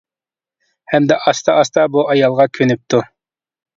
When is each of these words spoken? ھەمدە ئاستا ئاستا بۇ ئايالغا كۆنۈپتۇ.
ھەمدە 0.93 1.19
ئاستا 1.25 1.57
ئاستا 1.59 1.85
بۇ 1.97 2.07
ئايالغا 2.15 2.49
كۆنۈپتۇ. 2.59 3.03